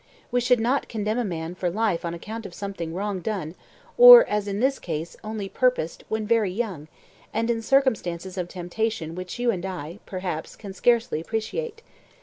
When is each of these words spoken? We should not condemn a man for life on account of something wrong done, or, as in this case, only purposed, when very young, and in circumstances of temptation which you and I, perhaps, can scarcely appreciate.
We 0.31 0.41
should 0.41 0.59
not 0.59 0.89
condemn 0.89 1.19
a 1.19 1.23
man 1.23 1.53
for 1.53 1.69
life 1.69 2.03
on 2.03 2.15
account 2.15 2.47
of 2.47 2.55
something 2.55 2.91
wrong 2.91 3.19
done, 3.19 3.53
or, 3.99 4.25
as 4.25 4.47
in 4.47 4.59
this 4.59 4.79
case, 4.79 5.15
only 5.23 5.47
purposed, 5.47 6.05
when 6.09 6.25
very 6.25 6.49
young, 6.49 6.87
and 7.35 7.51
in 7.51 7.61
circumstances 7.61 8.35
of 8.35 8.47
temptation 8.47 9.13
which 9.13 9.37
you 9.37 9.51
and 9.51 9.63
I, 9.63 9.99
perhaps, 10.07 10.55
can 10.55 10.73
scarcely 10.73 11.21
appreciate. 11.21 11.83